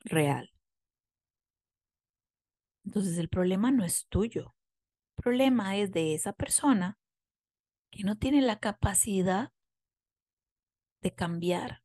real. 0.00 0.52
Entonces 2.84 3.16
el 3.18 3.28
problema 3.28 3.70
no 3.70 3.84
es 3.84 4.08
tuyo, 4.08 4.56
el 5.16 5.22
problema 5.22 5.76
es 5.76 5.92
de 5.92 6.14
esa 6.14 6.32
persona 6.32 6.98
que 7.92 8.02
no 8.02 8.18
tiene 8.18 8.42
la 8.42 8.58
capacidad 8.58 9.52
de 11.00 11.14
cambiar, 11.14 11.84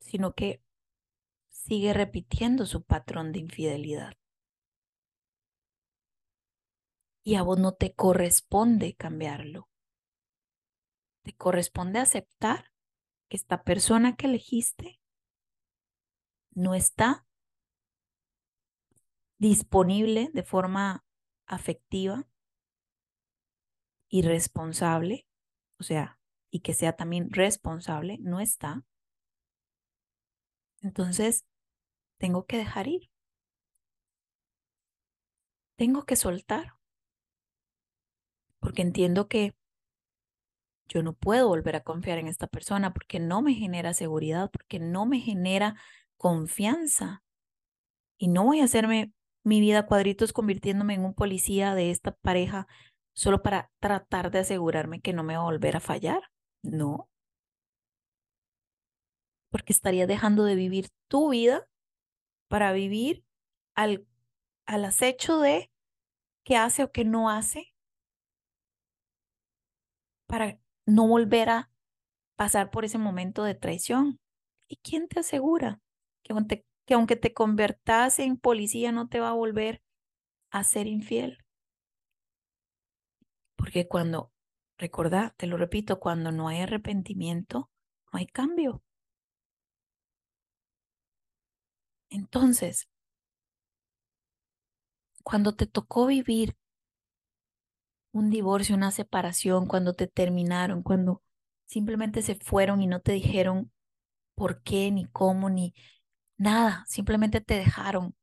sino 0.00 0.34
que 0.34 0.60
sigue 1.50 1.94
repitiendo 1.94 2.66
su 2.66 2.82
patrón 2.82 3.30
de 3.30 3.38
infidelidad. 3.38 4.17
Y 7.28 7.34
a 7.34 7.42
vos 7.42 7.58
no 7.58 7.74
te 7.74 7.92
corresponde 7.94 8.96
cambiarlo. 8.96 9.68
Te 11.24 11.36
corresponde 11.36 11.98
aceptar 11.98 12.72
que 13.28 13.36
esta 13.36 13.64
persona 13.64 14.16
que 14.16 14.28
elegiste 14.28 14.98
no 16.52 16.74
está 16.74 17.26
disponible 19.36 20.30
de 20.32 20.42
forma 20.42 21.04
afectiva 21.44 22.26
y 24.08 24.22
responsable, 24.22 25.28
o 25.78 25.82
sea, 25.82 26.18
y 26.50 26.60
que 26.60 26.72
sea 26.72 26.96
también 26.96 27.30
responsable, 27.30 28.16
no 28.22 28.40
está. 28.40 28.86
Entonces, 30.80 31.44
tengo 32.16 32.46
que 32.46 32.56
dejar 32.56 32.88
ir. 32.88 33.10
Tengo 35.76 36.06
que 36.06 36.16
soltar 36.16 36.77
porque 38.60 38.82
entiendo 38.82 39.28
que 39.28 39.54
yo 40.88 41.02
no 41.02 41.12
puedo 41.12 41.48
volver 41.48 41.76
a 41.76 41.82
confiar 41.82 42.18
en 42.18 42.28
esta 42.28 42.46
persona 42.46 42.92
porque 42.94 43.20
no 43.20 43.42
me 43.42 43.54
genera 43.54 43.92
seguridad, 43.92 44.50
porque 44.50 44.78
no 44.78 45.06
me 45.06 45.20
genera 45.20 45.76
confianza. 46.16 47.22
Y 48.16 48.28
no 48.28 48.44
voy 48.44 48.60
a 48.60 48.64
hacerme 48.64 49.12
mi 49.44 49.60
vida 49.60 49.86
cuadritos 49.86 50.32
convirtiéndome 50.32 50.94
en 50.94 51.04
un 51.04 51.14
policía 51.14 51.74
de 51.74 51.90
esta 51.90 52.12
pareja 52.12 52.66
solo 53.12 53.42
para 53.42 53.70
tratar 53.80 54.30
de 54.30 54.40
asegurarme 54.40 55.00
que 55.00 55.12
no 55.12 55.22
me 55.22 55.36
va 55.36 55.42
a 55.42 55.44
volver 55.44 55.76
a 55.76 55.80
fallar. 55.80 56.22
No. 56.62 57.08
Porque 59.50 59.72
estaría 59.72 60.06
dejando 60.06 60.44
de 60.44 60.54
vivir 60.54 60.88
tu 61.08 61.30
vida 61.30 61.68
para 62.48 62.72
vivir 62.72 63.24
al, 63.74 64.06
al 64.66 64.84
acecho 64.84 65.38
de 65.38 65.70
qué 66.44 66.56
hace 66.56 66.82
o 66.84 66.92
qué 66.92 67.04
no 67.04 67.30
hace 67.30 67.74
para 70.28 70.60
no 70.86 71.08
volver 71.08 71.48
a 71.50 71.70
pasar 72.36 72.70
por 72.70 72.84
ese 72.84 72.98
momento 72.98 73.42
de 73.42 73.56
traición. 73.56 74.20
¿Y 74.68 74.76
quién 74.76 75.08
te 75.08 75.20
asegura 75.20 75.80
que 76.22 76.32
aunque, 76.32 76.64
que 76.86 76.94
aunque 76.94 77.16
te 77.16 77.34
convertas 77.34 78.20
en 78.20 78.36
policía 78.36 78.92
no 78.92 79.08
te 79.08 79.20
va 79.20 79.30
a 79.30 79.34
volver 79.34 79.82
a 80.52 80.62
ser 80.64 80.86
infiel? 80.86 81.38
Porque 83.56 83.88
cuando, 83.88 84.32
recordá, 84.78 85.34
te 85.36 85.46
lo 85.46 85.56
repito, 85.56 86.00
cuando 86.00 86.32
no 86.32 86.48
hay 86.48 86.60
arrepentimiento, 86.60 87.70
no 88.12 88.18
hay 88.18 88.26
cambio. 88.26 88.82
Entonces, 92.10 92.88
cuando 95.24 95.54
te 95.54 95.66
tocó 95.66 96.06
vivir 96.06 96.56
un 98.12 98.30
divorcio, 98.30 98.74
una 98.74 98.90
separación, 98.90 99.66
cuando 99.66 99.94
te 99.94 100.06
terminaron, 100.06 100.82
cuando 100.82 101.22
simplemente 101.66 102.22
se 102.22 102.34
fueron 102.36 102.82
y 102.82 102.86
no 102.86 103.00
te 103.00 103.12
dijeron 103.12 103.72
por 104.34 104.62
qué, 104.62 104.90
ni 104.90 105.06
cómo, 105.06 105.50
ni 105.50 105.74
nada, 106.36 106.84
simplemente 106.88 107.40
te 107.40 107.54
dejaron. 107.54 108.14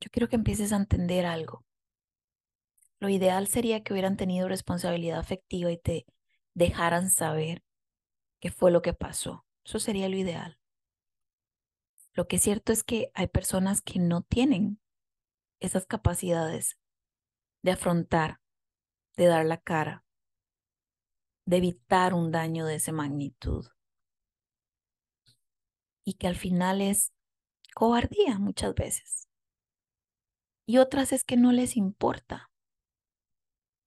Yo 0.00 0.10
quiero 0.10 0.28
que 0.28 0.36
empieces 0.36 0.72
a 0.72 0.76
entender 0.76 1.26
algo. 1.26 1.64
Lo 2.98 3.08
ideal 3.08 3.46
sería 3.48 3.82
que 3.82 3.92
hubieran 3.92 4.16
tenido 4.16 4.48
responsabilidad 4.48 5.18
afectiva 5.18 5.70
y 5.70 5.78
te 5.78 6.06
dejaran 6.54 7.10
saber 7.10 7.62
qué 8.40 8.50
fue 8.50 8.70
lo 8.70 8.82
que 8.82 8.94
pasó. 8.94 9.44
Eso 9.64 9.78
sería 9.78 10.08
lo 10.08 10.16
ideal. 10.16 10.58
Lo 12.14 12.26
que 12.26 12.36
es 12.36 12.42
cierto 12.42 12.72
es 12.72 12.82
que 12.82 13.10
hay 13.14 13.26
personas 13.26 13.82
que 13.82 13.98
no 13.98 14.22
tienen 14.22 14.80
esas 15.60 15.86
capacidades 15.86 16.78
de 17.66 17.72
afrontar, 17.72 18.40
de 19.16 19.26
dar 19.26 19.44
la 19.44 19.60
cara, 19.60 20.04
de 21.46 21.56
evitar 21.56 22.14
un 22.14 22.30
daño 22.30 22.64
de 22.64 22.76
esa 22.76 22.92
magnitud. 22.92 23.66
Y 26.04 26.14
que 26.14 26.28
al 26.28 26.36
final 26.36 26.80
es 26.80 27.12
cobardía 27.74 28.38
muchas 28.38 28.72
veces. 28.72 29.28
Y 30.64 30.78
otras 30.78 31.12
es 31.12 31.24
que 31.24 31.36
no 31.36 31.50
les 31.50 31.76
importa, 31.76 32.52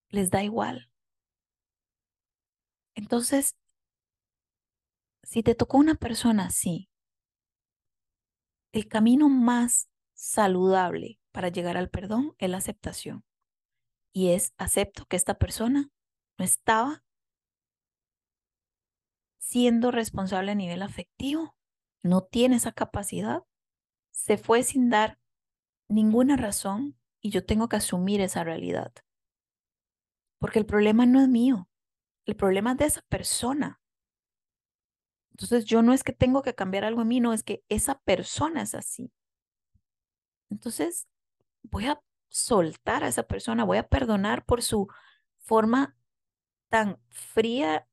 les 0.09 0.29
da 0.29 0.43
igual. 0.43 0.91
Entonces, 2.95 3.55
si 5.23 5.41
te 5.41 5.55
tocó 5.55 5.77
una 5.77 5.95
persona 5.95 6.47
así, 6.47 6.89
el 8.73 8.89
camino 8.89 9.29
más 9.29 9.89
saludable 10.15 11.21
para 11.31 11.47
llegar 11.47 11.77
al 11.77 11.89
perdón 11.89 12.35
es 12.39 12.49
la 12.49 12.57
aceptación 12.57 13.23
y 14.13 14.31
es 14.31 14.53
acepto 14.57 15.05
que 15.05 15.15
esta 15.15 15.35
persona 15.35 15.89
no 16.37 16.45
estaba 16.45 17.03
siendo 19.37 19.91
responsable 19.91 20.51
a 20.51 20.55
nivel 20.55 20.81
afectivo, 20.81 21.55
no 22.03 22.21
tiene 22.21 22.57
esa 22.57 22.71
capacidad, 22.71 23.43
se 24.11 24.37
fue 24.37 24.63
sin 24.63 24.89
dar 24.89 25.19
ninguna 25.87 26.37
razón 26.37 26.99
y 27.21 27.31
yo 27.31 27.45
tengo 27.45 27.67
que 27.67 27.77
asumir 27.77 28.21
esa 28.21 28.43
realidad. 28.43 28.93
Porque 30.39 30.59
el 30.59 30.65
problema 30.65 31.05
no 31.05 31.19
es 31.19 31.27
mío, 31.27 31.67
el 32.25 32.35
problema 32.35 32.71
es 32.71 32.77
de 32.77 32.85
esa 32.85 33.01
persona. 33.09 33.81
Entonces 35.31 35.65
yo 35.65 35.81
no 35.81 35.93
es 35.93 36.03
que 36.03 36.13
tengo 36.13 36.41
que 36.41 36.55
cambiar 36.55 36.85
algo 36.85 37.01
en 37.01 37.07
mí, 37.07 37.19
no 37.19 37.33
es 37.33 37.43
que 37.43 37.63
esa 37.69 37.99
persona 37.99 38.61
es 38.61 38.75
así. 38.75 39.11
Entonces 40.49 41.07
voy 41.63 41.87
a 41.87 42.01
soltar 42.29 43.03
a 43.03 43.07
esa 43.07 43.23
persona, 43.23 43.65
voy 43.65 43.77
a 43.77 43.87
perdonar 43.87 44.45
por 44.45 44.61
su 44.61 44.87
forma 45.37 45.97
tan 46.69 46.99
fría 47.09 47.87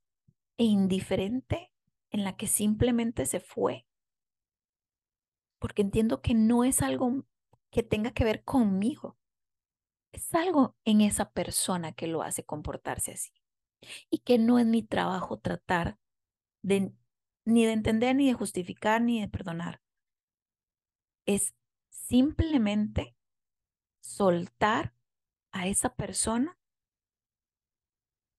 e 0.59 0.65
indiferente 0.65 1.73
en 2.11 2.25
la 2.25 2.37
que 2.37 2.47
simplemente 2.47 3.27
se 3.27 3.41
fue. 3.41 3.87
Porque 5.59 5.83
entiendo 5.83 6.21
que 6.21 6.35
no 6.35 6.65
es 6.65 6.83
algo 6.83 7.25
que 7.71 7.83
tenga 7.83 8.13
que 8.13 8.25
ver 8.25 8.45
conmigo. 8.45 9.19
Es 10.13 10.35
algo 10.35 10.77
en 10.85 11.01
esa 11.01 11.31
persona 11.31 11.93
que 11.93 12.07
lo 12.07 12.23
hace 12.23 12.45
comportarse 12.45 13.13
así. 13.13 13.33
Y 14.11 14.19
que 14.19 14.39
no 14.39 14.59
es 14.59 14.67
mi 14.67 14.83
trabajo 14.83 15.39
tratar 15.39 15.99
de 16.63 16.93
ni 17.45 17.65
de 17.65 17.73
entender, 17.73 18.17
ni 18.17 18.27
de 18.27 18.35
justificar, 18.35 19.01
ni 19.01 19.21
de 19.21 19.29
perdonar. 19.29 19.81
Es 21.27 21.55
simplemente 21.91 23.16
soltar 24.07 24.95
a 25.53 25.67
esa 25.67 25.95
persona 25.95 26.59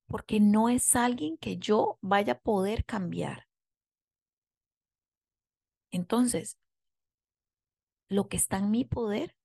porque 0.08 0.39
no 0.39 0.69
es 0.69 0.95
alguien 0.95 1.38
que 1.38 1.58
yo 1.58 1.99
vaya 2.01 2.34
a 2.34 2.39
poder 2.39 2.86
cambiar. 2.86 3.47
Entonces, 5.91 6.58
lo 8.10 8.30
que 8.30 8.38
está 8.38 8.58
en 8.58 8.71
mi 8.71 8.86
poder 8.86 9.36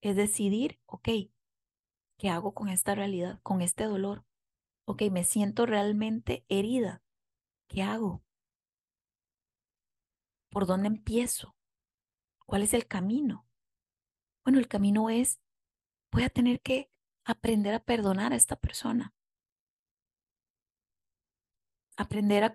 es 0.00 0.14
decidir, 0.14 0.80
ok, 0.86 1.08
¿qué 2.18 2.28
hago 2.28 2.54
con 2.54 2.68
esta 2.68 2.94
realidad, 2.94 3.40
con 3.42 3.60
este 3.60 3.84
dolor? 3.84 4.24
Ok, 4.84 5.02
me 5.10 5.24
siento 5.24 5.66
realmente 5.66 6.44
herida. 6.48 7.02
¿Qué 7.68 7.82
hago? 7.82 8.22
¿Por 10.50 10.66
dónde 10.66 10.88
empiezo? 10.88 11.56
¿Cuál 12.46 12.62
es 12.62 12.74
el 12.74 12.86
camino? 12.86 13.46
Bueno, 14.44 14.58
el 14.58 14.66
camino 14.68 15.08
es, 15.08 15.40
voy 16.10 16.24
a 16.24 16.28
tener 16.28 16.60
que 16.60 16.90
aprender 17.24 17.74
a 17.74 17.84
perdonar 17.84 18.32
a 18.32 18.36
esta 18.36 18.56
persona. 18.56 19.14
Aprender 21.96 22.42
a, 22.42 22.52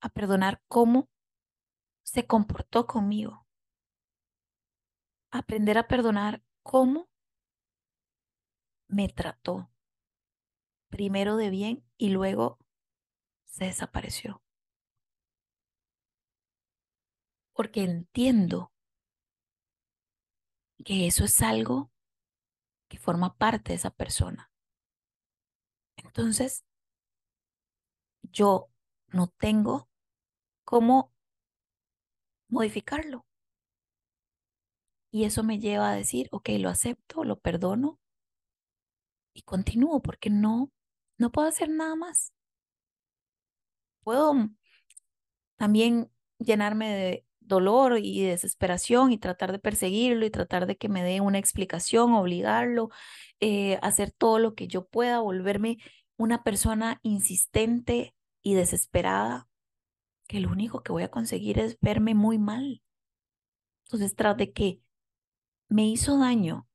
a 0.00 0.08
perdonar 0.10 0.62
cómo 0.68 1.08
se 2.02 2.26
comportó 2.26 2.86
conmigo. 2.86 3.46
Aprender 5.30 5.78
a 5.78 5.88
perdonar 5.88 6.42
cómo 6.62 7.08
me 8.88 9.08
trató. 9.08 9.70
Primero 10.90 11.36
de 11.36 11.48
bien 11.48 11.84
y 11.96 12.10
luego 12.10 12.58
se 13.46 13.64
desapareció. 13.64 14.42
Porque 17.54 17.82
entiendo 17.84 18.71
que 20.84 21.06
eso 21.06 21.24
es 21.24 21.40
algo 21.42 21.90
que 22.88 22.98
forma 22.98 23.36
parte 23.36 23.72
de 23.72 23.76
esa 23.76 23.90
persona. 23.90 24.50
Entonces, 25.96 26.64
yo 28.22 28.68
no 29.08 29.28
tengo 29.28 29.88
cómo 30.64 31.12
modificarlo. 32.48 33.26
Y 35.10 35.24
eso 35.24 35.42
me 35.42 35.58
lleva 35.58 35.90
a 35.90 35.94
decir, 35.94 36.28
ok, 36.32 36.50
lo 36.58 36.68
acepto, 36.70 37.24
lo 37.24 37.38
perdono 37.38 38.00
y 39.34 39.42
continúo 39.42 40.00
porque 40.00 40.30
no, 40.30 40.70
no 41.18 41.30
puedo 41.30 41.48
hacer 41.48 41.68
nada 41.68 41.94
más. 41.96 42.32
Puedo 44.02 44.34
también 45.56 46.10
llenarme 46.38 46.88
de 46.90 47.26
dolor 47.52 47.98
y 47.98 48.24
desesperación 48.24 49.12
y 49.12 49.18
tratar 49.18 49.52
de 49.52 49.58
perseguirlo 49.58 50.24
y 50.24 50.30
tratar 50.30 50.66
de 50.66 50.76
que 50.76 50.88
me 50.88 51.02
dé 51.02 51.20
una 51.20 51.38
explicación, 51.38 52.14
obligarlo, 52.14 52.90
eh, 53.40 53.78
hacer 53.82 54.10
todo 54.10 54.38
lo 54.38 54.54
que 54.54 54.68
yo 54.68 54.86
pueda, 54.86 55.20
volverme 55.20 55.78
una 56.16 56.42
persona 56.42 56.98
insistente 57.02 58.14
y 58.42 58.54
desesperada 58.54 59.48
que 60.26 60.40
lo 60.40 60.50
único 60.50 60.82
que 60.82 60.92
voy 60.92 61.02
a 61.02 61.10
conseguir 61.10 61.58
es 61.58 61.78
verme 61.80 62.14
muy 62.14 62.38
mal. 62.38 62.82
Entonces, 63.84 64.16
tras 64.16 64.36
de 64.36 64.52
que 64.52 64.80
me 65.68 65.86
hizo 65.86 66.18
daño, 66.18 66.66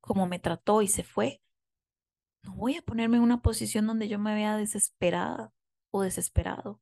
como 0.00 0.26
me 0.26 0.38
trató 0.38 0.82
y 0.82 0.88
se 0.88 1.02
fue, 1.02 1.40
no 2.42 2.54
voy 2.54 2.76
a 2.76 2.82
ponerme 2.82 3.16
en 3.16 3.22
una 3.22 3.40
posición 3.40 3.86
donde 3.86 4.08
yo 4.08 4.18
me 4.18 4.34
vea 4.34 4.56
desesperada 4.56 5.52
o 5.90 6.02
desesperado. 6.02 6.80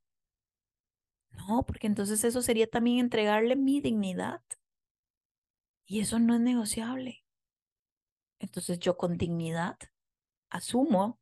Porque 1.66 1.86
entonces 1.86 2.24
eso 2.24 2.42
sería 2.42 2.66
también 2.66 2.98
entregarle 2.98 3.56
mi 3.56 3.80
dignidad. 3.80 4.42
Y 5.86 6.00
eso 6.00 6.18
no 6.18 6.34
es 6.34 6.40
negociable. 6.40 7.24
Entonces 8.38 8.78
yo 8.78 8.96
con 8.96 9.16
dignidad 9.16 9.78
asumo 10.50 11.18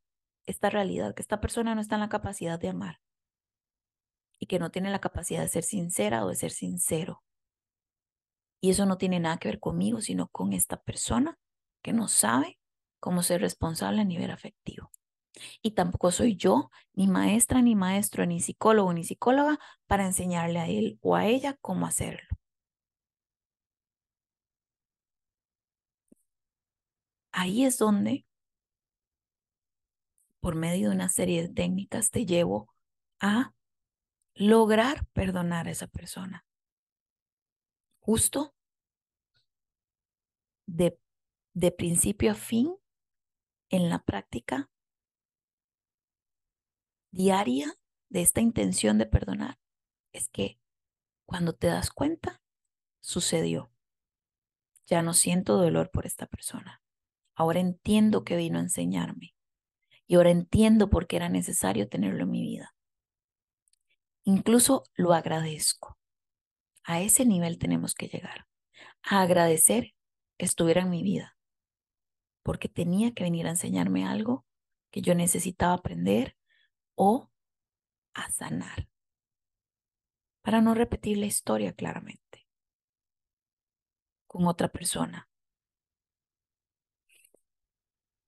esta 0.47 0.71
realidad, 0.71 1.15
que 1.15 1.23
esta 1.23 1.41
persona 1.41 1.75
no 1.75 1.81
está 1.81 1.97
en 1.97 2.03
la 2.03 2.09
capacidad 2.09 2.59
de 2.59 2.69
amar 2.69 3.01
y 4.39 4.47
que 4.47 4.59
no 4.59 4.71
tiene 4.71 4.91
la 4.91 5.01
capacidad 5.01 5.43
de 5.43 5.49
ser 5.49 5.65
sincera 5.65 6.25
o 6.25 6.29
de 6.29 6.37
ser 6.37 6.51
sincero. 6.51 7.23
Y 8.61 8.71
eso 8.71 8.87
no 8.87 8.99
tiene 8.99 9.21
nada 9.21 9.39
que 9.39 9.49
ver 9.49 9.61
conmigo, 9.61 10.01
sino 10.01 10.29
con 10.29 10.53
esta 10.53 10.83
persona 10.83 11.39
que 11.83 11.93
no 11.93 12.09
sabe 12.09 12.59
cómo 13.01 13.23
ser 13.23 13.41
responsable 13.41 14.01
a 14.01 14.05
nivel 14.05 14.31
afectivo. 14.31 14.91
Y 15.63 15.73
tampoco 15.73 16.11
soy 16.11 16.37
yo, 16.37 16.71
ni 16.95 17.07
maestra, 17.07 17.63
ni 17.63 17.75
maestro, 17.75 18.27
ni 18.27 18.41
psicólogo, 18.41 18.93
ni 18.93 19.05
psicóloga, 19.05 19.59
para 19.87 20.07
enseñarle 20.07 20.59
a 20.59 20.69
él 20.69 20.99
o 21.03 21.17
a 21.17 21.27
ella 21.27 21.57
cómo 21.61 21.87
hacerlo. 21.87 22.29
Ahí 27.33 27.65
es 27.65 27.77
donde, 27.79 28.25
por 30.41 30.55
medio 30.55 30.89
de 30.89 30.95
una 30.95 31.09
serie 31.09 31.43
de 31.43 31.49
técnicas, 31.53 32.11
te 32.11 32.25
llevo 32.25 32.73
a 33.21 33.53
lograr 34.35 35.07
perdonar 35.13 35.69
a 35.69 35.71
esa 35.71 35.87
persona. 35.87 36.47
Justo 38.01 38.55
de, 40.67 40.99
de 41.53 41.73
principio 41.73 42.33
a 42.33 42.35
fin 42.35 42.75
en 43.69 43.91
la 43.91 43.99
práctica 44.03 44.71
diaria 47.17 47.75
de 48.11 48.21
esta 48.21 48.43
intención 48.43 48.99
de 48.99 49.07
perdonar 49.07 49.59
es 50.13 50.29
que 50.29 50.61
cuando 51.25 51.55
te 51.55 51.67
das 51.67 51.91
cuenta, 51.91 52.41
sucedió. 53.01 53.73
Ya 54.87 55.03
no 55.03 55.15
siento 55.15 55.57
dolor 55.57 55.91
por 55.91 56.07
esta 56.07 56.27
persona. 56.27 56.83
Ahora 57.35 57.59
entiendo 57.59 58.23
que 58.23 58.37
vino 58.37 58.59
a 58.59 58.63
enseñarme. 58.63 59.35
Y 60.07 60.15
ahora 60.15 60.31
entiendo 60.31 60.89
por 60.89 61.09
qué 61.09 61.17
era 61.17 61.29
necesario 61.29 61.89
tenerlo 61.89 62.23
en 62.23 62.31
mi 62.31 62.43
vida. 62.43 62.75
Incluso 64.23 64.85
lo 64.95 65.13
agradezco. 65.13 65.99
A 66.85 67.01
ese 67.01 67.25
nivel 67.25 67.59
tenemos 67.59 67.95
que 67.95 68.07
llegar. 68.07 68.47
A 69.03 69.23
agradecer 69.23 69.95
que 70.37 70.45
estuviera 70.45 70.83
en 70.83 70.91
mi 70.91 71.03
vida. 71.03 71.37
Porque 72.43 72.69
tenía 72.69 73.13
que 73.13 73.25
venir 73.25 73.47
a 73.47 73.51
enseñarme 73.51 74.07
algo 74.07 74.47
que 74.93 75.01
yo 75.01 75.15
necesitaba 75.17 75.75
aprender 75.75 76.37
o 76.97 77.31
a 78.15 78.31
sanar. 78.31 78.89
Para 80.43 80.61
no 80.61 80.75
repetir 80.75 81.19
la 81.19 81.27
historia 81.27 81.73
claramente 81.73 82.47
con 84.27 84.47
otra 84.47 84.69
persona. 84.69 85.29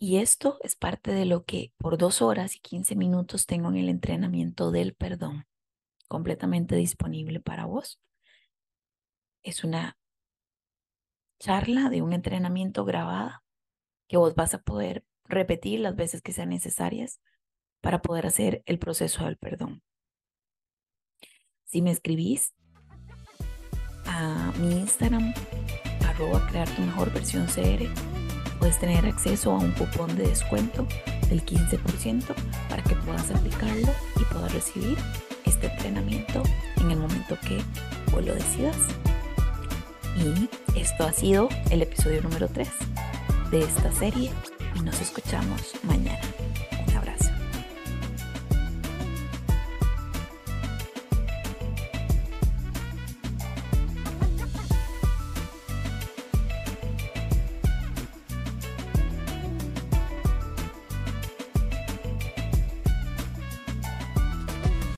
Y 0.01 0.19
esto 0.19 0.59
es 0.63 0.77
parte 0.77 1.13
de 1.13 1.27
lo 1.27 1.45
que 1.45 1.73
por 1.77 1.99
dos 1.99 2.23
horas 2.23 2.55
y 2.55 2.61
quince 2.61 2.95
minutos 2.95 3.47
tengo 3.47 3.69
en 3.69 3.77
el 3.77 3.89
entrenamiento 3.89 4.71
del 4.71 4.95
perdón 4.95 5.47
completamente 6.07 6.77
disponible 6.77 7.41
para 7.41 7.67
vos. 7.67 8.01
Es 9.43 9.65
una 9.65 9.99
charla 11.39 11.89
de 11.91 12.03
un 12.03 12.13
entrenamiento 12.13 12.85
grabada 12.85 13.45
que 14.09 14.17
vos 14.17 14.35
vas 14.35 14.55
a 14.55 14.63
poder 14.63 15.05
repetir 15.25 15.81
las 15.81 15.95
veces 15.95 16.23
que 16.23 16.33
sean 16.33 16.49
necesarias 16.49 17.21
para 17.81 18.03
poder 18.03 18.27
hacer 18.27 18.63
el 18.67 18.79
proceso 18.79 19.25
del 19.25 19.37
perdón. 19.37 19.83
Si 21.65 21.83
me 21.83 21.91
escribís 21.91 22.55
a 24.07 24.53
mi 24.59 24.73
Instagram, 24.73 25.35
arroba 26.07 26.47
crear 26.49 26.69
tu 26.75 26.83
mejor 26.83 27.13
versión 27.13 27.47
CR, 27.47 27.87
puedes 28.59 28.79
tener 28.81 29.05
acceso 29.07 29.53
a 29.53 29.59
un 29.59 29.73
cupón 29.73 30.17
de 30.17 30.29
descuento 30.29 30.87
del 31.29 31.45
15% 31.45 32.35
para 32.69 32.83
que 32.83 32.97
puedas 32.97 33.31
aplicarlo 33.31 33.89
y 34.17 34.25
puedas 34.33 34.53
recibir 34.53 34.97
este 35.45 35.67
entrenamiento 35.67 36.43
en 36.79 36.91
el 36.91 36.99
momento 36.99 37.39
que 37.47 37.63
vos 38.13 38.25
lo 38.25 38.35
decidas. 38.35 38.77
Y 40.17 40.49
esto 40.79 41.05
ha 41.05 41.13
sido 41.13 41.49
el 41.71 41.83
episodio 41.83 42.23
número 42.23 42.49
3 42.49 42.69
de 43.51 43.61
esta 43.61 43.93
serie 43.93 44.31
y 44.75 44.81
nos 44.81 45.01
escuchamos 45.01 45.75
mañana. 45.85 46.38